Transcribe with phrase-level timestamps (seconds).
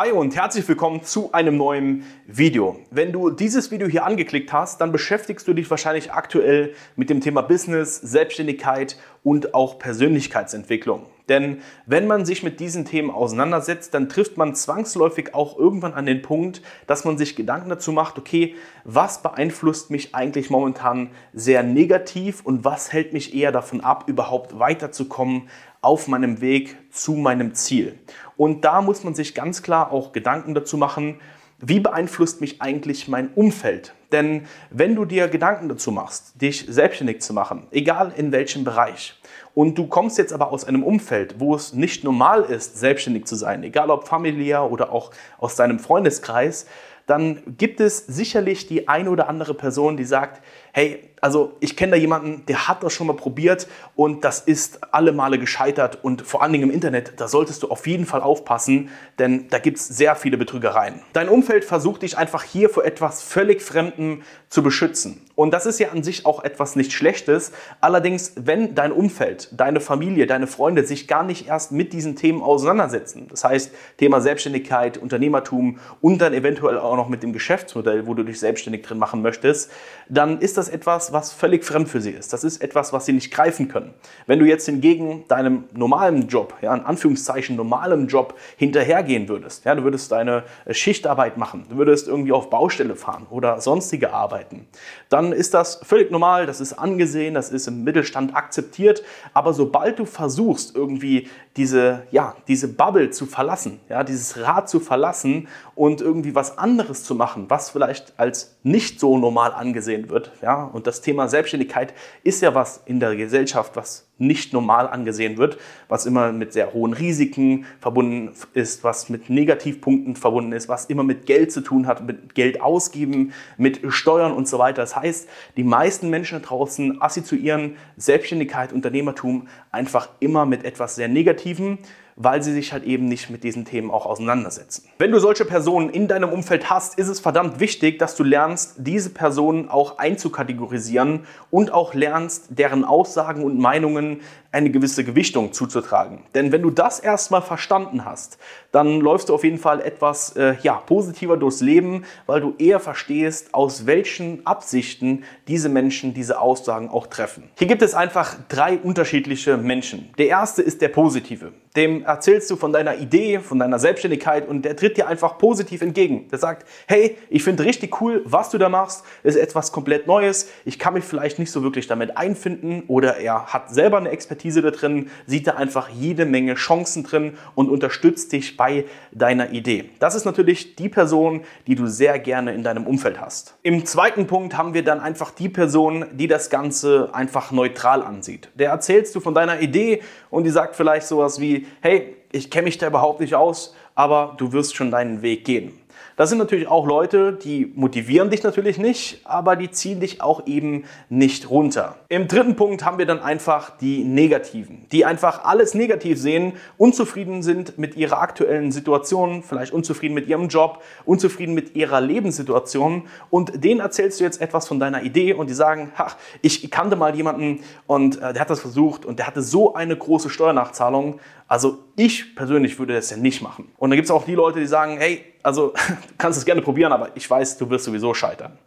[0.00, 2.78] Hi und herzlich willkommen zu einem neuen Video.
[2.92, 7.20] Wenn du dieses Video hier angeklickt hast, dann beschäftigst du dich wahrscheinlich aktuell mit dem
[7.20, 11.06] Thema Business, Selbstständigkeit und auch Persönlichkeitsentwicklung.
[11.28, 16.06] Denn wenn man sich mit diesen Themen auseinandersetzt, dann trifft man zwangsläufig auch irgendwann an
[16.06, 21.62] den Punkt, dass man sich Gedanken dazu macht, okay, was beeinflusst mich eigentlich momentan sehr
[21.62, 25.48] negativ und was hält mich eher davon ab, überhaupt weiterzukommen
[25.80, 27.98] auf meinem Weg zu meinem Ziel.
[28.36, 31.20] Und da muss man sich ganz klar auch Gedanken dazu machen,
[31.60, 33.94] wie beeinflusst mich eigentlich mein Umfeld?
[34.12, 39.20] Denn wenn du dir Gedanken dazu machst, dich selbstständig zu machen, egal in welchem Bereich,
[39.54, 43.34] und du kommst jetzt aber aus einem Umfeld, wo es nicht normal ist, selbstständig zu
[43.34, 46.66] sein, egal ob familiär oder auch aus deinem Freundeskreis,
[47.06, 50.42] dann gibt es sicherlich die eine oder andere Person, die sagt,
[50.78, 54.94] hey, also ich kenne da jemanden, der hat das schon mal probiert und das ist
[54.94, 58.20] alle Male gescheitert und vor allen Dingen im Internet, da solltest du auf jeden Fall
[58.20, 61.02] aufpassen, denn da gibt es sehr viele Betrügereien.
[61.12, 65.22] Dein Umfeld versucht dich einfach hier vor etwas völlig Fremdem zu beschützen.
[65.34, 67.52] Und das ist ja an sich auch etwas nicht Schlechtes.
[67.80, 72.42] Allerdings, wenn dein Umfeld, deine Familie, deine Freunde sich gar nicht erst mit diesen Themen
[72.42, 78.14] auseinandersetzen, das heißt Thema Selbstständigkeit, Unternehmertum und dann eventuell auch noch mit dem Geschäftsmodell, wo
[78.14, 79.70] du dich selbstständig drin machen möchtest,
[80.08, 82.32] dann ist das etwas, was völlig fremd für sie ist.
[82.32, 83.94] Das ist etwas, was sie nicht greifen können.
[84.26, 89.74] Wenn du jetzt hingegen deinem normalen Job, ja, in Anführungszeichen normalem Job hinterhergehen würdest, ja,
[89.74, 94.66] du würdest deine Schichtarbeit machen, du würdest irgendwie auf Baustelle fahren oder sonstige Arbeiten,
[95.08, 99.02] dann ist das völlig normal, das ist angesehen, das ist im Mittelstand akzeptiert.
[99.34, 104.80] Aber sobald du versuchst, irgendwie diese, ja, diese Bubble zu verlassen, ja, dieses Rad zu
[104.80, 110.32] verlassen und irgendwie was anderes zu machen, was vielleicht als nicht so normal angesehen wird,
[110.40, 115.38] ja, und das Thema Selbstständigkeit ist ja was in der Gesellschaft, was nicht normal angesehen
[115.38, 120.86] wird, was immer mit sehr hohen Risiken verbunden ist, was mit Negativpunkten verbunden ist, was
[120.86, 124.82] immer mit Geld zu tun hat, mit Geld ausgeben, mit Steuern und so weiter.
[124.82, 131.08] Das heißt, die meisten Menschen da draußen assoziieren Selbstständigkeit, Unternehmertum einfach immer mit etwas sehr
[131.08, 131.78] Negativem
[132.18, 134.88] weil sie sich halt eben nicht mit diesen Themen auch auseinandersetzen.
[134.98, 138.74] Wenn du solche Personen in deinem Umfeld hast, ist es verdammt wichtig, dass du lernst,
[138.78, 146.20] diese Personen auch einzukategorisieren und auch lernst, deren Aussagen und Meinungen eine gewisse Gewichtung zuzutragen.
[146.34, 148.38] Denn wenn du das erstmal verstanden hast,
[148.72, 152.80] dann läufst du auf jeden Fall etwas äh, ja, positiver durchs Leben, weil du eher
[152.80, 157.50] verstehst, aus welchen Absichten diese Menschen diese Aussagen auch treffen.
[157.58, 160.10] Hier gibt es einfach drei unterschiedliche Menschen.
[160.16, 161.52] Der erste ist der positive.
[161.76, 165.82] Dem erzählst du von deiner Idee, von deiner Selbstständigkeit und der tritt dir einfach positiv
[165.82, 166.28] entgegen.
[166.30, 170.48] Der sagt, hey, ich finde richtig cool, was du da machst, ist etwas komplett Neues,
[170.64, 174.37] ich kann mich vielleicht nicht so wirklich damit einfinden oder er hat selber eine Expertise
[174.38, 179.50] Expertise da drin, sieht da einfach jede Menge Chancen drin und unterstützt dich bei deiner
[179.50, 179.90] Idee.
[179.98, 183.56] Das ist natürlich die Person, die du sehr gerne in deinem Umfeld hast.
[183.62, 188.48] Im zweiten Punkt haben wir dann einfach die Person, die das Ganze einfach neutral ansieht.
[188.54, 192.66] Der erzählst du von deiner Idee und die sagt vielleicht sowas wie, hey, ich kenne
[192.66, 195.72] mich da überhaupt nicht aus, aber du wirst schon deinen Weg gehen.
[196.16, 200.46] Das sind natürlich auch Leute, die motivieren dich natürlich nicht, aber die ziehen dich auch
[200.46, 201.96] eben nicht runter.
[202.08, 207.42] Im dritten Punkt haben wir dann einfach die Negativen, die einfach alles negativ sehen, unzufrieden
[207.42, 213.64] sind mit ihrer aktuellen Situation, vielleicht unzufrieden mit ihrem Job, unzufrieden mit ihrer Lebenssituation und
[213.64, 216.08] denen erzählst du jetzt etwas von deiner Idee und die sagen, ha,
[216.42, 219.96] ich kannte mal jemanden und äh, der hat das versucht und der hatte so eine
[219.96, 223.72] große Steuernachzahlung also ich persönlich würde das ja nicht machen.
[223.78, 226.62] Und dann gibt es auch die Leute, die sagen, hey, also du kannst es gerne
[226.62, 228.58] probieren, aber ich weiß, du wirst sowieso scheitern.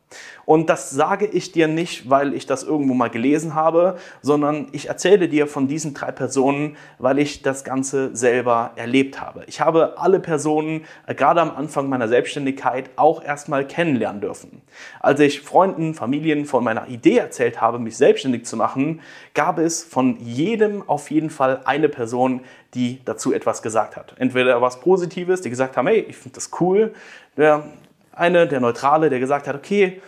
[0.45, 4.89] Und das sage ich dir nicht, weil ich das irgendwo mal gelesen habe, sondern ich
[4.89, 9.43] erzähle dir von diesen drei Personen, weil ich das Ganze selber erlebt habe.
[9.47, 14.61] Ich habe alle Personen äh, gerade am Anfang meiner Selbstständigkeit auch erstmal kennenlernen dürfen.
[14.99, 19.01] Als ich Freunden, Familien von meiner Idee erzählt habe, mich selbstständig zu machen,
[19.33, 22.41] gab es von jedem auf jeden Fall eine Person,
[22.73, 24.15] die dazu etwas gesagt hat.
[24.17, 26.93] Entweder was Positives, die gesagt haben, hey, ich finde das cool.
[27.37, 27.63] Der
[28.13, 30.01] eine, der Neutrale, der gesagt hat, okay,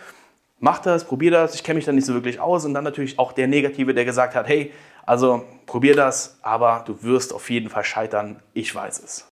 [0.58, 2.64] mach das, probier das, ich kenne mich da nicht so wirklich aus.
[2.64, 4.72] Und dann natürlich auch der Negative, der gesagt hat, hey,
[5.06, 9.28] also probier das, aber du wirst auf jeden Fall scheitern, ich weiß es.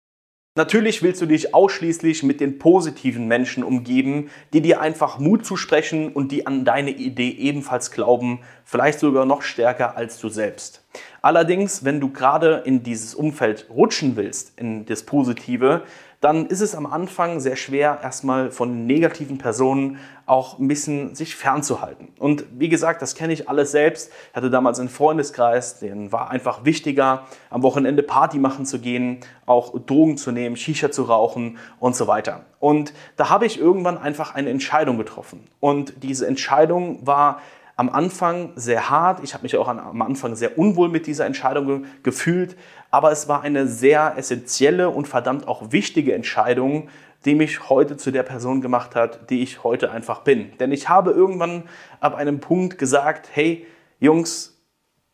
[0.58, 6.12] Natürlich willst du dich ausschließlich mit den positiven Menschen umgeben, die dir einfach Mut zusprechen
[6.12, 10.84] und die an deine Idee ebenfalls glauben, vielleicht sogar noch stärker als du selbst.
[11.22, 15.82] Allerdings, wenn du gerade in dieses Umfeld rutschen willst, in das Positive,
[16.20, 21.36] dann ist es am Anfang sehr schwer, erstmal von negativen Personen auch ein bisschen sich
[21.36, 22.08] fernzuhalten.
[22.18, 24.10] Und wie gesagt, das kenne ich alles selbst.
[24.30, 29.20] Ich hatte damals einen Freundeskreis, den war einfach wichtiger, am Wochenende Party machen zu gehen,
[29.46, 32.44] auch Drogen zu nehmen, Shisha zu rauchen und so weiter.
[32.58, 35.46] Und da habe ich irgendwann einfach eine Entscheidung getroffen.
[35.60, 37.40] Und diese Entscheidung war
[37.78, 39.22] am Anfang sehr hart.
[39.22, 42.56] Ich habe mich auch am Anfang sehr unwohl mit dieser Entscheidung gefühlt.
[42.90, 46.88] Aber es war eine sehr essentielle und verdammt auch wichtige Entscheidung,
[47.24, 50.58] die mich heute zu der Person gemacht hat, die ich heute einfach bin.
[50.58, 51.68] Denn ich habe irgendwann
[52.00, 53.64] ab einem Punkt gesagt, hey
[54.00, 54.60] Jungs,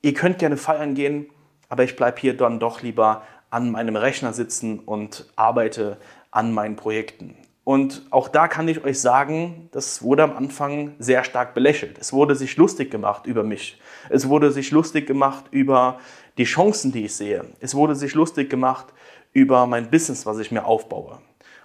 [0.00, 1.26] ihr könnt gerne feiern gehen,
[1.68, 5.98] aber ich bleibe hier dann doch lieber an meinem Rechner sitzen und arbeite
[6.30, 7.36] an meinen Projekten.
[7.64, 11.96] Und auch da kann ich euch sagen, das wurde am Anfang sehr stark belächelt.
[11.98, 13.80] Es wurde sich lustig gemacht über mich.
[14.10, 15.98] Es wurde sich lustig gemacht über
[16.36, 17.46] die Chancen, die ich sehe.
[17.60, 18.86] Es wurde sich lustig gemacht
[19.32, 21.18] über mein Business, was ich mir aufbaue.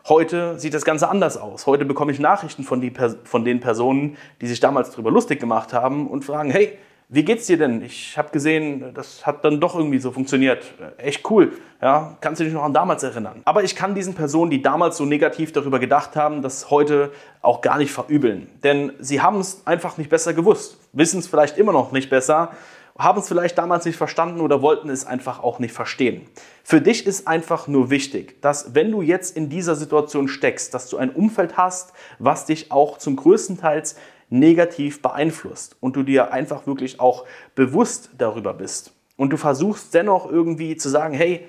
[0.08, 1.68] Heute sieht das Ganze anders aus.
[1.68, 2.94] Heute bekomme ich Nachrichten von, die,
[3.26, 6.78] von den Personen, die sich damals darüber lustig gemacht haben und fragen, hey,
[7.12, 7.82] wie geht's dir denn?
[7.82, 10.64] Ich habe gesehen, das hat dann doch irgendwie so funktioniert.
[11.00, 11.54] Echt cool.
[11.82, 13.42] Ja, kannst du dich noch an damals erinnern?
[13.46, 17.12] Aber ich kann diesen Personen, die damals so negativ darüber gedacht haben, das heute
[17.42, 18.48] auch gar nicht verübeln.
[18.64, 22.52] Denn sie haben es einfach nicht besser gewusst, wissen es vielleicht immer noch nicht besser,
[22.96, 26.28] haben es vielleicht damals nicht verstanden oder wollten es einfach auch nicht verstehen.
[26.64, 30.90] Für dich ist einfach nur wichtig, dass wenn du jetzt in dieser Situation steckst, dass
[30.90, 33.82] du ein Umfeld hast, was dich auch zum größten Teil
[34.30, 38.94] negativ beeinflusst und du dir einfach wirklich auch bewusst darüber bist.
[39.18, 41.48] Und du versuchst dennoch irgendwie zu sagen, hey,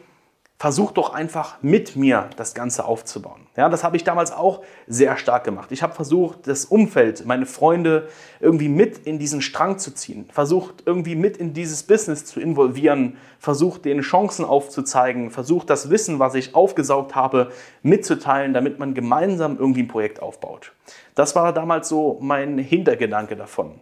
[0.61, 3.47] versuch doch einfach mit mir das Ganze aufzubauen.
[3.57, 5.73] Ja, das habe ich damals auch sehr stark gemacht.
[5.73, 8.09] Ich habe versucht, das Umfeld, meine Freunde
[8.41, 13.17] irgendwie mit in diesen Strang zu ziehen, versucht irgendwie mit in dieses Business zu involvieren,
[13.39, 17.53] versucht denen Chancen aufzuzeigen, versucht das Wissen, was ich aufgesaugt habe,
[17.83, 20.73] mitzuteilen, damit man gemeinsam irgendwie ein Projekt aufbaut.
[21.15, 23.81] Das war damals so mein Hintergedanke davon.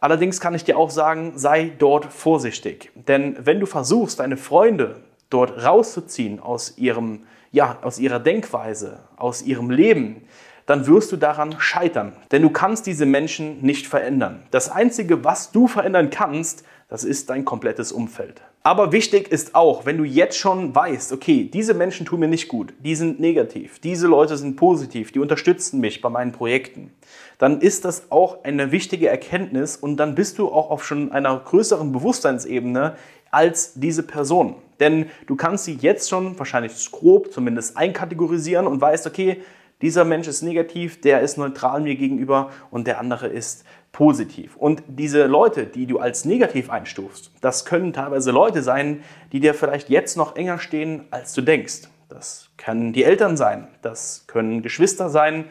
[0.00, 2.90] Allerdings kann ich dir auch sagen, sei dort vorsichtig.
[2.96, 4.96] Denn wenn du versuchst, deine Freunde
[5.30, 10.26] dort rauszuziehen aus, ihrem, ja, aus ihrer Denkweise, aus ihrem Leben,
[10.66, 12.12] dann wirst du daran scheitern.
[12.30, 14.42] Denn du kannst diese Menschen nicht verändern.
[14.50, 18.42] Das Einzige, was du verändern kannst, das ist dein komplettes Umfeld.
[18.62, 22.48] Aber wichtig ist auch, wenn du jetzt schon weißt, okay, diese Menschen tun mir nicht
[22.48, 26.92] gut, die sind negativ, diese Leute sind positiv, die unterstützen mich bei meinen Projekten,
[27.38, 31.38] dann ist das auch eine wichtige Erkenntnis und dann bist du auch auf schon einer
[31.38, 32.96] größeren Bewusstseinsebene
[33.30, 34.56] als diese Person.
[34.78, 39.40] Denn du kannst sie jetzt schon wahrscheinlich grob zumindest einkategorisieren und weißt, okay,
[39.80, 44.56] dieser Mensch ist negativ, der ist neutral mir gegenüber und der andere ist positiv.
[44.56, 49.02] Und diese Leute, die du als negativ einstufst, das können teilweise Leute sein,
[49.32, 51.88] die dir vielleicht jetzt noch enger stehen, als du denkst.
[52.08, 55.46] Das können die Eltern sein, das können Geschwister sein,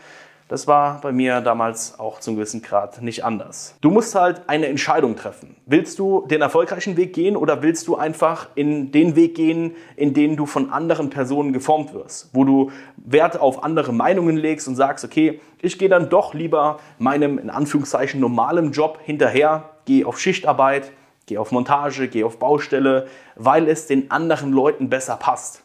[0.50, 3.76] das war bei mir damals auch zum gewissen Grad nicht anders.
[3.82, 5.56] Du musst halt eine Entscheidung treffen.
[5.68, 10.16] Willst du den erfolgreichen Weg gehen oder willst du einfach in den Weg gehen, in
[10.16, 12.32] den du von anderen Personen geformt wirst?
[12.34, 16.80] Wo du Wert auf andere Meinungen legst und sagst, okay, ich gehe dann doch lieber
[16.98, 20.92] meinem in Anführungszeichen normalen Job hinterher, gehe auf Schichtarbeit,
[21.28, 23.06] gehe auf Montage, gehe auf Baustelle,
[23.36, 25.62] weil es den anderen Leuten besser passt.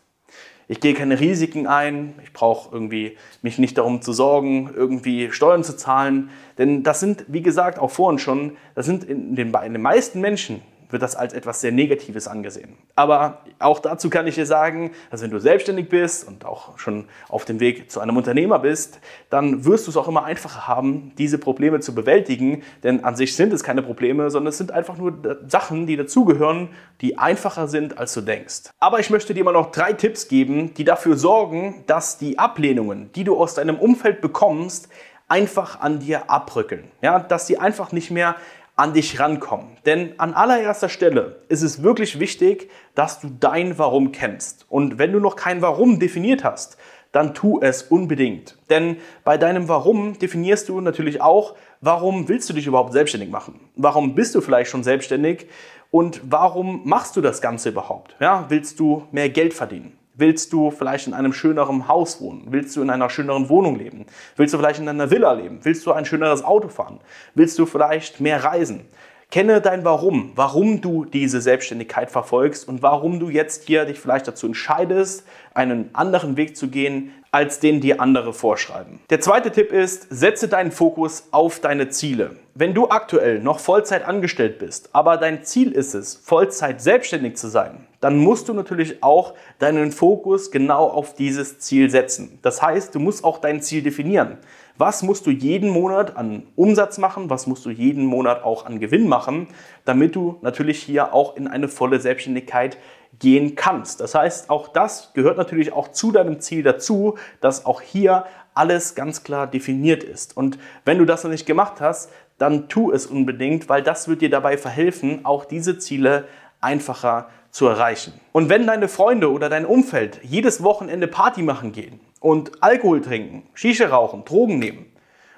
[0.67, 5.63] Ich gehe keine Risiken ein, ich brauche irgendwie mich nicht darum zu sorgen, irgendwie Steuern
[5.63, 6.31] zu zahlen.
[6.57, 10.21] Denn das sind, wie gesagt, auch vorhin schon, das sind in den, in den meisten
[10.21, 12.77] Menschen wird das als etwas sehr Negatives angesehen.
[12.95, 17.07] Aber auch dazu kann ich dir sagen, dass wenn du selbstständig bist und auch schon
[17.29, 19.01] auf dem Weg zu einem Unternehmer bist,
[19.31, 22.63] dann wirst du es auch immer einfacher haben, diese Probleme zu bewältigen.
[22.83, 26.69] Denn an sich sind es keine Probleme, sondern es sind einfach nur Sachen, die dazugehören,
[27.01, 28.71] die einfacher sind, als du denkst.
[28.81, 33.11] Aber ich möchte dir mal noch drei Tipps geben, die dafür sorgen, dass die Ablehnungen,
[33.13, 34.89] die du aus deinem Umfeld bekommst,
[35.29, 36.91] einfach an dir abrückeln.
[37.03, 38.37] Ja, dass sie einfach nicht mehr
[38.77, 39.77] an dich rankommen.
[39.87, 44.67] Denn an allererster Stelle ist es wirklich wichtig, dass du dein Warum kennst.
[44.69, 46.77] Und wenn du noch kein Warum definiert hast,
[47.13, 48.59] dann tu es unbedingt.
[48.71, 53.61] Denn bei deinem Warum definierst du natürlich auch, warum willst du dich überhaupt selbstständig machen?
[53.77, 55.47] Warum bist du vielleicht schon selbstständig?
[55.93, 58.17] Und warum machst du das Ganze überhaupt?
[58.19, 59.97] Ja, willst du mehr Geld verdienen?
[60.17, 62.45] Willst du vielleicht in einem schöneren Haus wohnen?
[62.51, 64.07] Willst du in einer schöneren Wohnung leben?
[64.37, 65.59] Willst du vielleicht in einer Villa leben?
[65.65, 67.01] Willst du ein schöneres Auto fahren?
[67.35, 68.87] Willst du vielleicht mehr reisen?
[69.33, 74.29] Kenne dein Warum, warum du diese Selbstständigkeit verfolgst und warum du jetzt hier dich vielleicht
[74.29, 79.01] dazu entscheidest, einen anderen Weg zu gehen, als den dir andere vorschreiben.
[79.11, 82.37] Der zweite Tipp ist, setze deinen Fokus auf deine Ziele.
[82.55, 87.49] Wenn du aktuell noch Vollzeit angestellt bist, aber dein Ziel ist es, Vollzeit selbstständig zu
[87.49, 92.39] sein, dann musst du natürlich auch deinen Fokus genau auf dieses Ziel setzen.
[92.43, 94.39] Das heißt, du musst auch dein Ziel definieren.
[94.79, 97.31] Was musst du jeden Monat an Umsatz machen?
[97.31, 99.49] Was musst du jeden Monat auch an Gewinn machen,
[99.85, 102.77] damit du natürlich hier auch in eine volle Selbstständigkeit
[103.19, 104.01] gehen kannst.
[104.01, 108.95] Das heißt, auch das gehört natürlich auch zu deinem Ziel dazu, dass auch hier alles
[108.95, 110.37] ganz klar definiert ist.
[110.37, 114.23] Und wenn du das noch nicht gemacht hast, dann tu es unbedingt, weil das wird
[114.23, 116.27] dir dabei verhelfen, auch diese Ziele
[116.61, 118.15] einfacher zu erreichen.
[118.33, 123.45] Und wenn deine Freunde oder dein Umfeld jedes Wochenende Party machen gehen und Alkohol trinken,
[123.55, 124.87] Shisha rauchen, Drogen nehmen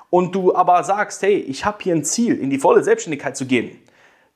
[0.09, 3.45] und du aber sagst, hey, ich habe hier ein Ziel, in die volle Selbstständigkeit zu
[3.45, 3.79] gehen,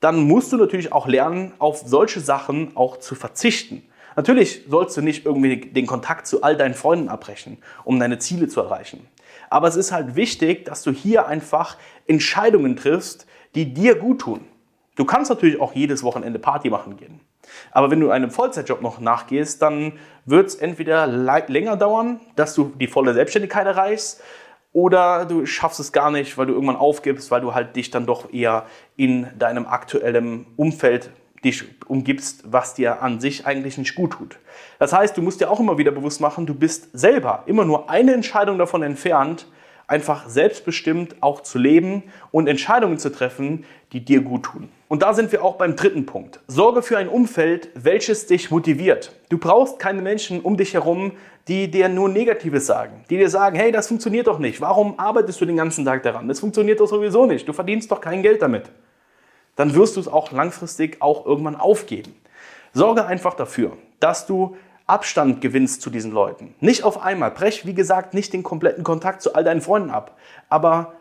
[0.00, 3.82] dann musst du natürlich auch lernen, auf solche Sachen auch zu verzichten.
[4.16, 8.48] Natürlich sollst du nicht irgendwie den Kontakt zu all deinen Freunden abbrechen, um deine Ziele
[8.48, 9.06] zu erreichen.
[9.50, 11.76] Aber es ist halt wichtig, dass du hier einfach
[12.06, 14.40] Entscheidungen triffst, die dir gut tun.
[14.96, 17.20] Du kannst natürlich auch jedes Wochenende Party machen gehen.
[17.72, 22.72] Aber wenn du einem Vollzeitjob noch nachgehst, dann wird es entweder länger dauern, dass du
[22.78, 24.22] die volle Selbstständigkeit erreichst,
[24.72, 28.06] oder du schaffst es gar nicht, weil du irgendwann aufgibst, weil du halt dich dann
[28.06, 31.10] doch eher in deinem aktuellen Umfeld
[31.44, 34.38] dich umgibst, was dir an sich eigentlich nicht gut tut.
[34.78, 37.88] Das heißt, du musst dir auch immer wieder bewusst machen, du bist selber immer nur
[37.88, 39.46] eine Entscheidung davon entfernt,
[39.90, 44.68] einfach selbstbestimmt auch zu leben und Entscheidungen zu treffen, die dir gut tun.
[44.86, 46.38] Und da sind wir auch beim dritten Punkt.
[46.46, 49.12] Sorge für ein Umfeld, welches dich motiviert.
[49.30, 51.12] Du brauchst keine Menschen um dich herum,
[51.48, 54.60] die dir nur Negatives sagen, die dir sagen, hey, das funktioniert doch nicht.
[54.60, 56.28] Warum arbeitest du den ganzen Tag daran?
[56.28, 57.48] Das funktioniert doch sowieso nicht.
[57.48, 58.70] Du verdienst doch kein Geld damit.
[59.56, 62.14] Dann wirst du es auch langfristig auch irgendwann aufgeben.
[62.72, 64.56] Sorge einfach dafür, dass du
[64.90, 66.54] Abstand gewinnst zu diesen Leuten.
[66.60, 67.30] Nicht auf einmal.
[67.30, 70.16] Brech, wie gesagt, nicht den kompletten Kontakt zu all deinen Freunden ab.
[70.48, 70.94] Aber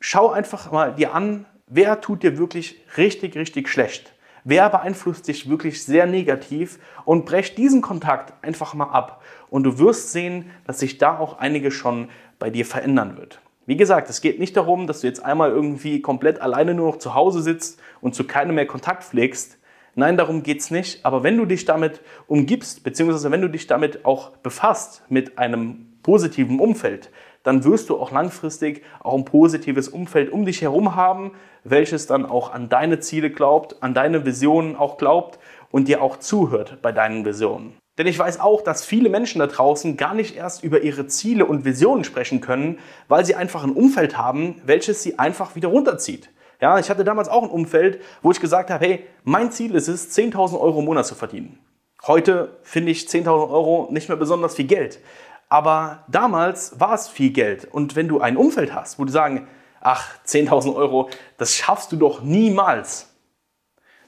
[0.00, 4.12] schau einfach mal dir an, wer tut dir wirklich richtig, richtig schlecht.
[4.44, 9.22] Wer beeinflusst dich wirklich sehr negativ und brech diesen Kontakt einfach mal ab.
[9.50, 13.40] Und du wirst sehen, dass sich da auch einige schon bei dir verändern wird.
[13.66, 16.98] Wie gesagt, es geht nicht darum, dass du jetzt einmal irgendwie komplett alleine nur noch
[16.98, 19.58] zu Hause sitzt und zu keinem mehr Kontakt pflegst,
[19.98, 21.04] Nein, darum geht es nicht.
[21.04, 25.98] Aber wenn du dich damit umgibst, beziehungsweise wenn du dich damit auch befasst mit einem
[26.04, 27.10] positiven Umfeld,
[27.42, 31.32] dann wirst du auch langfristig auch ein positives Umfeld um dich herum haben,
[31.64, 35.40] welches dann auch an deine Ziele glaubt, an deine Visionen auch glaubt
[35.72, 37.76] und dir auch zuhört bei deinen Visionen.
[37.98, 41.44] Denn ich weiß auch, dass viele Menschen da draußen gar nicht erst über ihre Ziele
[41.44, 42.78] und Visionen sprechen können,
[43.08, 46.30] weil sie einfach ein Umfeld haben, welches sie einfach wieder runterzieht.
[46.60, 49.86] Ja, ich hatte damals auch ein Umfeld, wo ich gesagt habe, hey, mein Ziel ist
[49.86, 51.60] es, 10.000 Euro im Monat zu verdienen.
[52.06, 55.00] Heute finde ich 10.000 Euro nicht mehr besonders viel Geld.
[55.48, 57.66] Aber damals war es viel Geld.
[57.70, 59.46] Und wenn du ein Umfeld hast, wo du sagen,
[59.80, 63.14] ach, 10.000 Euro, das schaffst du doch niemals,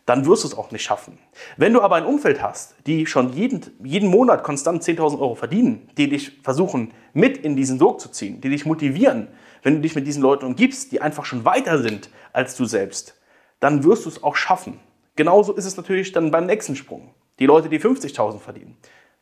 [0.05, 1.19] dann wirst du es auch nicht schaffen.
[1.57, 5.89] Wenn du aber ein Umfeld hast, die schon jeden, jeden Monat konstant 10.000 Euro verdienen,
[5.97, 9.29] die dich versuchen, mit in diesen Sog zu ziehen, die dich motivieren,
[9.63, 13.21] wenn du dich mit diesen Leuten umgibst, die einfach schon weiter sind als du selbst,
[13.61, 14.81] dann wirst du es auch schaffen.
[15.17, 17.15] Genauso ist es natürlich dann beim nächsten Sprung.
[17.39, 18.77] Die Leute, die 50.000 verdienen.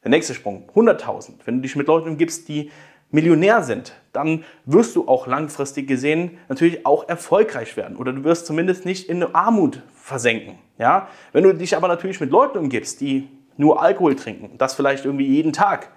[0.04, 1.34] Der nächste Sprung, 100.000.
[1.44, 2.70] Wenn du dich mit Leuten umgibst, die
[3.10, 8.46] Millionär sind, dann wirst du auch langfristig gesehen natürlich auch erfolgreich werden oder du wirst
[8.46, 10.58] zumindest nicht in Armut versenken.
[10.78, 11.08] Ja?
[11.32, 15.26] Wenn du dich aber natürlich mit Leuten umgibst, die nur Alkohol trinken, das vielleicht irgendwie
[15.26, 15.90] jeden Tag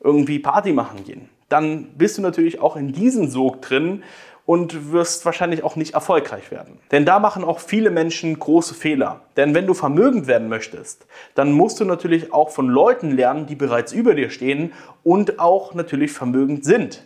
[0.00, 4.02] irgendwie Party machen gehen, dann bist du natürlich auch in diesem Sog drin
[4.50, 6.80] und wirst wahrscheinlich auch nicht erfolgreich werden.
[6.90, 9.20] Denn da machen auch viele Menschen große Fehler.
[9.36, 13.54] Denn wenn du vermögend werden möchtest, dann musst du natürlich auch von Leuten lernen, die
[13.54, 14.72] bereits über dir stehen
[15.04, 17.04] und auch natürlich vermögend sind.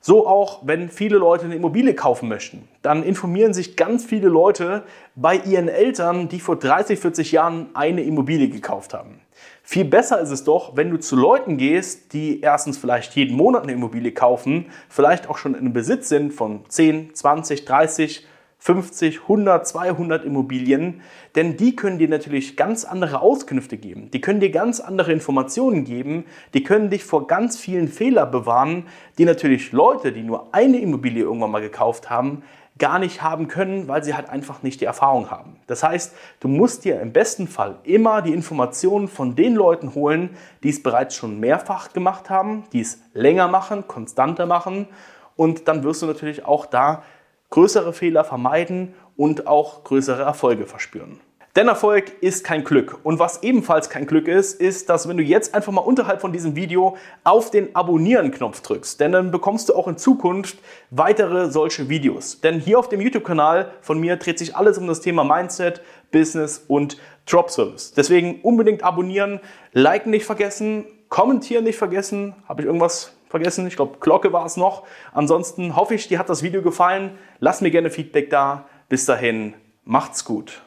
[0.00, 4.82] So auch, wenn viele Leute eine Immobilie kaufen möchten, dann informieren sich ganz viele Leute
[5.16, 9.20] bei ihren Eltern, die vor 30, 40 Jahren eine Immobilie gekauft haben.
[9.68, 13.64] Viel besser ist es doch, wenn du zu Leuten gehst, die erstens vielleicht jeden Monat
[13.64, 18.24] eine Immobilie kaufen, vielleicht auch schon in Besitz sind von 10, 20, 30,
[18.60, 21.02] 50, 100, 200 Immobilien,
[21.34, 24.08] denn die können dir natürlich ganz andere Auskünfte geben.
[24.12, 26.26] Die können dir ganz andere Informationen geben.
[26.54, 28.86] Die können dich vor ganz vielen Fehlern bewahren,
[29.18, 32.44] die natürlich Leute, die nur eine Immobilie irgendwann mal gekauft haben,
[32.78, 35.56] gar nicht haben können, weil sie halt einfach nicht die Erfahrung haben.
[35.66, 40.36] Das heißt, du musst dir im besten Fall immer die Informationen von den Leuten holen,
[40.62, 44.88] die es bereits schon mehrfach gemacht haben, die es länger machen, konstanter machen
[45.36, 47.02] und dann wirst du natürlich auch da
[47.50, 51.20] größere Fehler vermeiden und auch größere Erfolge verspüren.
[51.56, 52.98] Denn Erfolg ist kein Glück.
[53.02, 56.30] Und was ebenfalls kein Glück ist, ist, dass wenn du jetzt einfach mal unterhalb von
[56.30, 60.58] diesem Video auf den Abonnieren-Knopf drückst, denn dann bekommst du auch in Zukunft
[60.90, 62.42] weitere solche Videos.
[62.42, 65.80] Denn hier auf dem YouTube-Kanal von mir dreht sich alles um das Thema Mindset,
[66.12, 67.94] Business und Drop Service.
[67.94, 69.40] Deswegen unbedingt abonnieren,
[69.72, 72.34] liken nicht vergessen, kommentieren nicht vergessen.
[72.46, 73.66] Habe ich irgendwas vergessen?
[73.66, 74.82] Ich glaube, Glocke war es noch.
[75.14, 77.16] Ansonsten hoffe ich, dir hat das Video gefallen.
[77.38, 78.66] Lass mir gerne Feedback da.
[78.90, 80.62] Bis dahin, macht's gut.